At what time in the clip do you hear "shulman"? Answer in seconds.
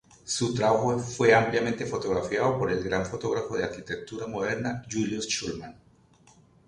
5.27-5.79